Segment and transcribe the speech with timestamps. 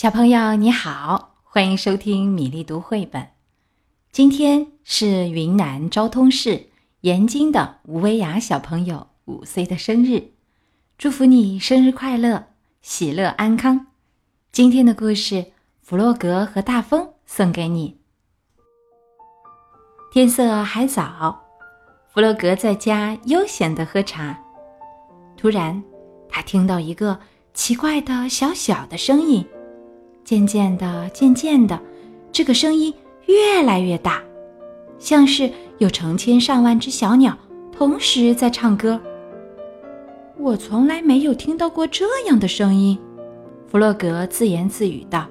[0.00, 3.32] 小朋友你好，欢迎收听米粒读绘本。
[4.10, 6.70] 今天是云南昭通市
[7.02, 10.30] 盐津的吴薇雅小朋友五岁的生日，
[10.96, 12.46] 祝福你生日快乐，
[12.80, 13.88] 喜乐安康。
[14.50, 15.52] 今天的故事，
[15.82, 18.00] 弗洛格和大风送给你。
[20.10, 21.38] 天色还早，
[22.08, 24.42] 弗洛格在家悠闲的喝茶。
[25.36, 25.84] 突然，
[26.26, 27.20] 他听到一个
[27.52, 29.46] 奇怪的小小的声音。
[30.24, 31.78] 渐渐的，渐渐的，
[32.30, 32.94] 这个声音
[33.26, 34.22] 越来越大，
[34.98, 37.36] 像是有成千上万只小鸟
[37.72, 39.00] 同时在唱歌。
[40.36, 42.98] 我从来没有听到过这样的声音，
[43.66, 45.26] 弗洛格自言自语道：“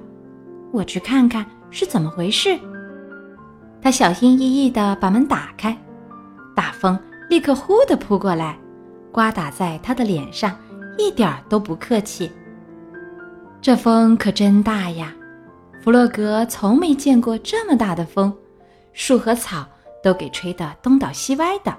[0.70, 2.58] 我去看看是怎么回事。”
[3.82, 5.76] 他小心翼翼地把门打开，
[6.54, 6.98] 大风
[7.28, 8.58] 立刻呼地扑过来，
[9.10, 10.54] 刮打在他的脸上，
[10.98, 12.30] 一点都不客气。
[13.62, 15.14] 这风可真大呀！
[15.82, 18.34] 弗洛格从没见过这么大的风，
[18.94, 19.66] 树和草
[20.02, 21.76] 都给吹得东倒西歪的。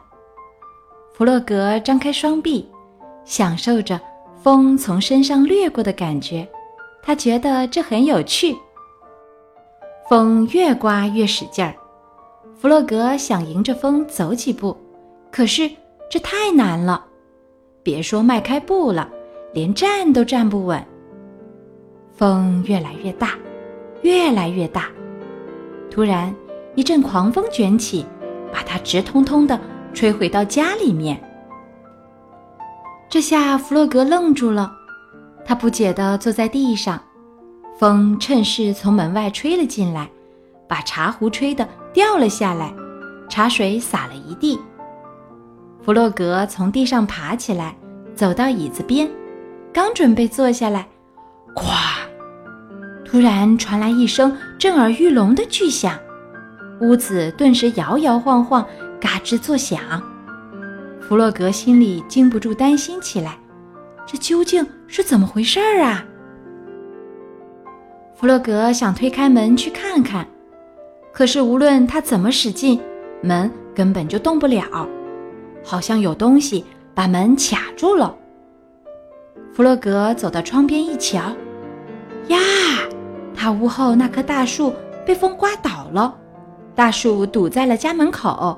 [1.11, 2.69] 弗洛格张开双臂，
[3.25, 3.99] 享受着
[4.43, 6.47] 风从身上掠过的感觉，
[7.01, 8.55] 他觉得这很有趣。
[10.07, 11.73] 风越刮越使劲儿，
[12.55, 14.77] 弗洛格想迎着风走几步，
[15.31, 15.67] 可是
[16.11, 17.03] 这太难了，
[17.81, 19.09] 别说迈开步了，
[19.51, 20.83] 连站都站不稳。
[22.21, 23.31] 风越来越大，
[24.03, 24.85] 越来越大。
[25.89, 26.31] 突然，
[26.75, 28.05] 一阵狂风卷起，
[28.53, 29.59] 把它直通通的
[29.91, 31.19] 吹回到家里面。
[33.09, 34.71] 这下弗洛格愣住了，
[35.43, 37.01] 他不解地坐在地上。
[37.75, 40.07] 风趁势从门外吹了进来，
[40.67, 42.71] 把茶壶吹得掉了下来，
[43.29, 44.59] 茶水洒了一地。
[45.81, 47.75] 弗洛格从地上爬起来，
[48.13, 49.09] 走到椅子边，
[49.73, 50.87] 刚准备坐下来，
[51.55, 51.71] 咵！
[53.11, 55.99] 突然传来一声震耳欲聋的巨响，
[56.79, 58.65] 屋子顿时摇摇晃晃，
[59.01, 60.01] 嘎吱作响。
[61.01, 63.37] 弗洛格心里禁不住担心起来：
[64.07, 66.05] 这究竟是怎么回事儿啊？
[68.15, 70.25] 弗洛格想推开门去看看，
[71.11, 72.79] 可是无论他怎么使劲，
[73.21, 74.87] 门根本就动不了，
[75.65, 76.63] 好像有东西
[76.95, 78.15] 把门卡住了。
[79.51, 81.17] 弗洛格走到窗边一瞧，
[82.29, 82.39] 呀！
[83.41, 84.71] 他屋后那棵大树
[85.03, 86.15] 被风刮倒了，
[86.75, 88.55] 大树堵在了家门口。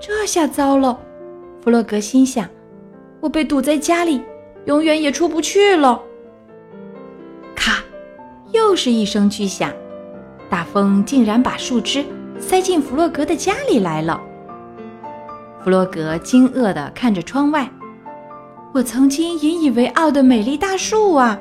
[0.00, 0.98] 这下糟了，
[1.62, 2.48] 弗洛格心想
[3.20, 4.22] ：“我被堵在家里，
[4.64, 6.00] 永远也出不去了。”
[7.54, 7.84] 咔，
[8.52, 9.70] 又是一声巨响，
[10.48, 12.02] 大风竟然把树枝
[12.38, 14.18] 塞进弗洛格的家里来了。
[15.62, 17.70] 弗洛格惊愕地看着窗外，
[18.72, 21.38] 我曾经引以为傲的美丽大树啊！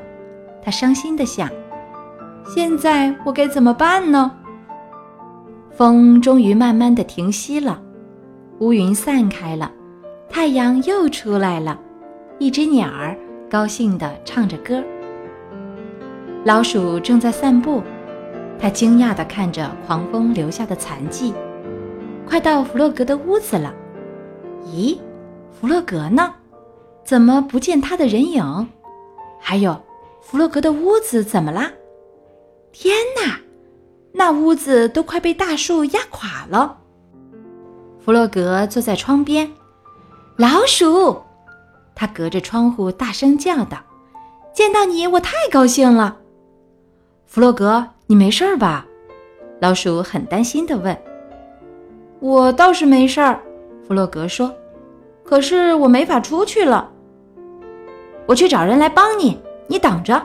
[0.62, 1.50] 他伤心地想。
[2.54, 4.30] 现在我该怎么办呢？
[5.72, 7.82] 风终于慢慢的停息了，
[8.60, 9.72] 乌云散开了，
[10.28, 11.80] 太阳又出来了，
[12.40, 13.18] 一只鸟儿
[13.50, 14.84] 高兴地唱着歌。
[16.44, 17.82] 老鼠正在散步，
[18.60, 21.34] 它惊讶地看着狂风留下的残迹。
[22.28, 23.74] 快到弗洛格的屋子了，
[24.66, 24.98] 咦，
[25.54, 26.34] 弗洛格呢？
[27.06, 28.68] 怎么不见他的人影？
[29.40, 29.82] 还有，
[30.20, 31.72] 弗洛格的屋子怎么啦？
[32.72, 33.40] 天哪，
[34.14, 36.78] 那屋子都快被大树压垮了。
[38.00, 39.52] 弗洛格坐在窗边，
[40.38, 41.22] 老鼠，
[41.94, 43.78] 他隔着窗户大声叫道
[44.54, 46.18] ：“见到你，我太高兴了。”
[47.28, 48.86] 弗洛格，你没事吧？
[49.60, 50.98] 老鼠很担心地问。
[52.20, 53.40] “我倒是没事儿。”
[53.88, 54.52] 弗洛格说
[55.24, 56.90] ，“可是我没法出去了。
[58.26, 60.22] 我去找人来帮你，你等着。”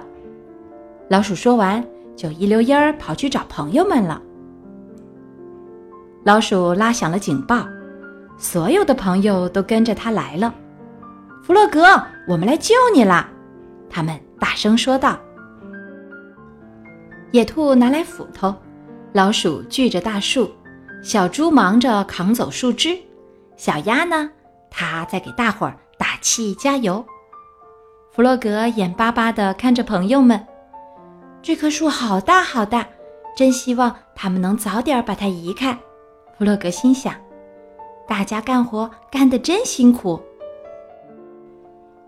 [1.11, 1.85] 老鼠说完。
[2.17, 4.21] 就一溜烟儿跑去找朋友们了。
[6.25, 7.65] 老鼠拉响了警报，
[8.37, 10.53] 所有的朋友都跟着他来了。
[11.45, 11.83] 弗洛格，
[12.27, 13.29] 我们来救你啦！
[13.89, 15.17] 他们大声说道。
[17.31, 18.53] 野兔拿来斧头，
[19.13, 20.51] 老鼠锯着大树，
[21.03, 22.99] 小猪忙着扛走树枝，
[23.57, 24.29] 小鸭呢，
[24.71, 27.05] 它在给大伙儿打气加油。
[28.11, 30.45] 弗洛格眼巴巴地看着朋友们。
[31.47, 32.85] 这棵树好大好大，
[33.37, 35.73] 真希望他们能早点把它移开。
[36.37, 37.15] 弗洛格心想
[38.05, 40.21] ：“大家干活干得真辛苦。”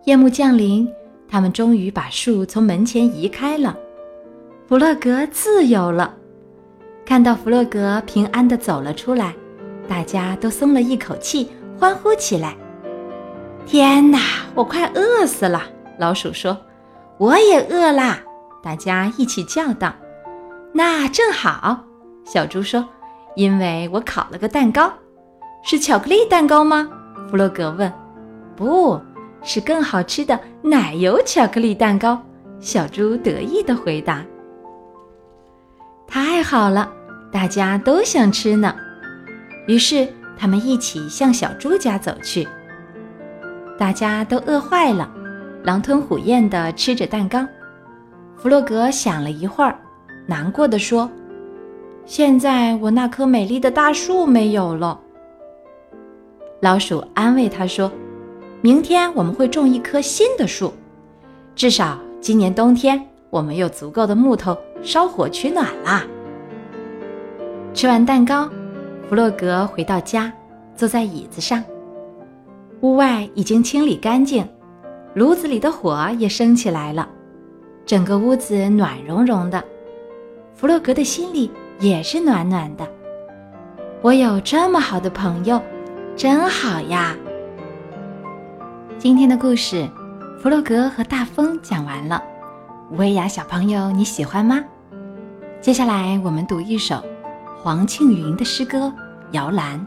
[0.06, 0.92] 夜幕降临，
[1.28, 3.78] 他们终于把树从门前移开了。
[4.66, 6.12] 弗洛格自由了。
[7.06, 9.32] 看到弗洛格平安地走了出来，
[9.86, 11.48] 大家都松了一口气，
[11.78, 12.56] 欢呼起来。
[13.64, 14.18] 天哪，
[14.56, 15.62] 我快饿死了！
[15.96, 16.58] 老鼠说
[17.18, 18.20] ：“我也饿啦。”
[18.62, 19.94] 大家一起叫道
[20.74, 21.84] ：“那正好！”
[22.24, 22.84] 小猪说
[23.36, 24.92] ：“因为我烤了个蛋糕，
[25.62, 26.88] 是巧克力蛋糕吗？”
[27.30, 27.92] 弗洛格问。
[28.56, 29.00] “不
[29.42, 32.20] 是，更好吃的奶油巧克力蛋糕。”
[32.60, 34.24] 小猪得意地回答。
[36.08, 36.90] “太好了，
[37.30, 38.74] 大家都想吃呢。”
[39.68, 42.48] 于是他们一起向小猪家走去。
[43.78, 45.08] 大家都饿坏了，
[45.62, 47.46] 狼吞虎咽地吃着蛋糕。
[48.38, 49.76] 弗洛格想了一会儿，
[50.24, 51.10] 难过的说
[52.06, 54.98] ：“现在我那棵美丽的大树没有了。”
[56.62, 57.90] 老鼠安慰他说
[58.62, 60.72] ：“明天我们会种一棵新的树，
[61.56, 66.06] 至少今年冬天我们有足够的木头烧火取暖啦。”
[67.74, 68.48] 吃完蛋糕，
[69.08, 70.32] 弗洛格回到家，
[70.76, 71.62] 坐在椅子上。
[72.82, 74.48] 屋外已经清理干净，
[75.14, 77.08] 炉子里的火也升起来了。
[77.88, 79.64] 整个屋子暖融融的，
[80.54, 81.50] 弗洛格的心里
[81.80, 82.86] 也是暖暖的。
[84.02, 85.58] 我有这么好的朋友，
[86.14, 87.16] 真好呀！
[88.98, 89.76] 今天的故事
[90.38, 92.22] 《弗洛格和大风》讲完了，
[92.90, 94.62] 薇娅小朋友你喜欢吗？
[95.62, 97.02] 接下来我们读一首
[97.56, 98.80] 黄庆云的诗歌
[99.30, 99.80] 《摇篮》。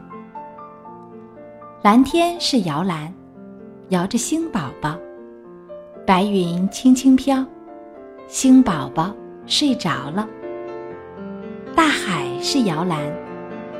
[1.83, 3.13] 蓝天是摇篮，
[3.89, 4.97] 摇着星宝宝，
[6.03, 7.45] 白云轻轻飘。
[8.31, 9.13] 星宝宝
[9.45, 10.25] 睡着了，
[11.75, 12.97] 大海是摇篮，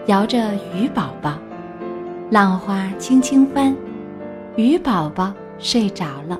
[0.07, 1.39] 摇着鱼宝宝，
[2.30, 3.74] 浪花轻轻翻，
[4.57, 6.38] 鱼宝宝睡着了。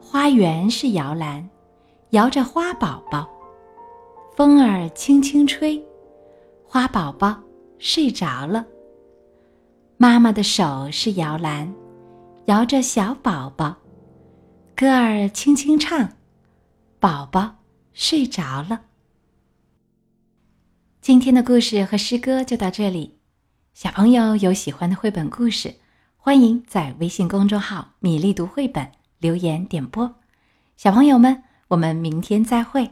[0.00, 1.44] 花园是摇篮，
[2.10, 3.28] 摇着花宝宝，
[4.36, 5.84] 风儿轻轻吹，
[6.64, 7.36] 花宝宝
[7.80, 8.64] 睡着了。
[9.96, 11.74] 妈妈的手是摇篮，
[12.44, 13.74] 摇着小宝宝，
[14.76, 16.08] 歌儿轻轻唱。
[17.04, 17.56] 宝宝
[17.92, 18.80] 睡着了。
[21.02, 23.18] 今天的故事和诗歌就到这里。
[23.74, 25.74] 小朋友有喜欢的绘本故事，
[26.16, 28.90] 欢迎在微信公众号“米粒读绘本”
[29.20, 30.14] 留言点播。
[30.78, 32.90] 小朋友们，我们明天再会。